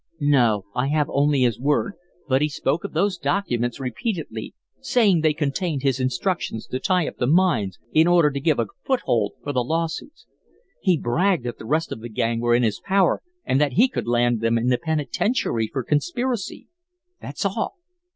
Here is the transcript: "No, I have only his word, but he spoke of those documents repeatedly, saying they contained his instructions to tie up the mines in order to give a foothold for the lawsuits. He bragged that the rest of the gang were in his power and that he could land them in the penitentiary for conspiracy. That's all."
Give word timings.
"No, 0.33 0.65
I 0.73 0.87
have 0.87 1.11
only 1.11 1.41
his 1.41 1.59
word, 1.59 1.93
but 2.27 2.41
he 2.41 2.49
spoke 2.49 2.83
of 2.83 2.93
those 2.93 3.19
documents 3.19 3.79
repeatedly, 3.79 4.55
saying 4.79 5.21
they 5.21 5.31
contained 5.31 5.83
his 5.83 5.99
instructions 5.99 6.65
to 6.65 6.79
tie 6.79 7.07
up 7.07 7.17
the 7.17 7.27
mines 7.27 7.77
in 7.91 8.07
order 8.07 8.31
to 8.31 8.39
give 8.39 8.57
a 8.57 8.65
foothold 8.83 9.33
for 9.43 9.53
the 9.53 9.63
lawsuits. 9.63 10.25
He 10.81 10.97
bragged 10.97 11.43
that 11.43 11.59
the 11.59 11.65
rest 11.67 11.91
of 11.91 12.01
the 12.01 12.09
gang 12.09 12.39
were 12.39 12.55
in 12.55 12.63
his 12.63 12.79
power 12.83 13.21
and 13.45 13.61
that 13.61 13.73
he 13.73 13.87
could 13.87 14.07
land 14.07 14.41
them 14.41 14.57
in 14.57 14.69
the 14.69 14.79
penitentiary 14.79 15.69
for 15.71 15.83
conspiracy. 15.83 16.67
That's 17.21 17.45
all." 17.45 17.75